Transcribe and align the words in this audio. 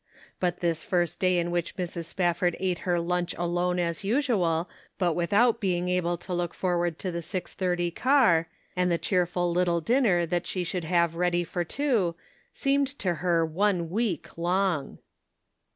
But 0.39 0.61
this 0.61 0.83
first 0.83 1.19
day 1.19 1.37
in 1.37 1.51
which 1.51 1.75
Mrs. 1.75 2.05
Spafford 2.05 2.57
ate 2.59 2.79
her 2.89 2.99
lunch 2.99 3.35
alone 3.37 3.77
as 3.77 4.03
usual, 4.03 4.67
but 4.97 5.13
without 5.13 5.59
being 5.61 5.89
able 5.89 6.17
to 6.17 6.33
look 6.33 6.55
forward 6.55 6.97
to 6.97 7.11
the 7.11 7.21
six 7.21 7.53
thirty 7.53 7.91
car, 7.91 8.47
and 8.75 8.91
the 8.91 8.97
cheerful 8.97 9.51
little 9.51 9.79
dinner 9.79 10.25
that 10.25 10.47
she 10.47 10.63
should 10.63 10.85
have 10.85 11.13
.ready 11.15 11.43
for 11.43 11.63
two, 11.63 12.15
seemed 12.51 12.87
to 12.97 13.13
her 13.21 13.45
one 13.45 13.91
week 13.91 14.39
long. 14.39 14.97